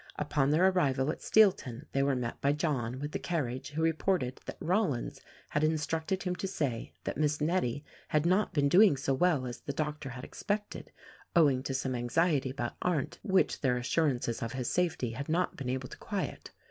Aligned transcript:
Upon 0.15 0.49
their 0.49 0.67
arrival 0.67 1.11
at 1.11 1.19
Steelton 1.21 1.85
they 1.91 2.01
were 2.01 2.15
met 2.15 2.41
by 2.41 2.53
John 2.53 2.99
with 2.99 3.11
the 3.11 3.19
carriage 3.19 3.69
who 3.69 3.83
reported 3.83 4.41
that 4.47 4.57
Rollins 4.59 5.21
had 5.49 5.63
instructed 5.63 6.23
88 6.23 6.23
THE 6.23 6.29
RECORDING 6.31 6.31
ANGEL 6.31 6.31
him 6.31 6.35
to 6.81 6.89
say 6.89 6.93
that 7.03 7.17
Miss 7.21 7.39
Nettie 7.39 7.85
had 8.07 8.25
not 8.25 8.51
been 8.51 8.67
doing 8.67 8.97
so 8.97 9.13
well 9.13 9.45
as 9.45 9.59
the 9.61 9.71
doctor 9.73 10.09
had 10.09 10.23
expected, 10.23 10.91
owing 11.35 11.61
to 11.61 11.75
some 11.75 11.93
anxiety 11.93 12.49
about 12.49 12.77
Arndt 12.81 13.19
which 13.21 13.61
their 13.61 13.77
assurances 13.77 14.41
of 14.41 14.53
his 14.53 14.71
safety 14.71 15.11
had 15.11 15.29
not 15.29 15.55
been 15.55 15.69
able 15.69 15.87
to 15.89 15.97
quiet. 15.99 16.49